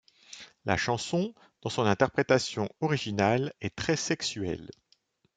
La 0.65 0.77
chanson, 0.77 1.35
dans 1.61 1.69
son 1.69 1.83
interprétation 1.83 2.67
originale, 2.81 3.53
est 3.61 3.75
très 3.75 3.95
sexuelle. 3.95 4.71